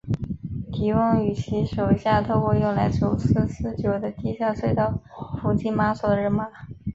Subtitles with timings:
[0.73, 4.99] 狄翁与其手下透过用来走私私酒的地下隧道
[5.39, 6.47] 伏击马索的人马。